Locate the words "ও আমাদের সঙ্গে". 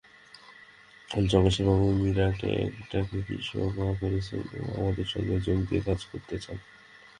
4.55-5.35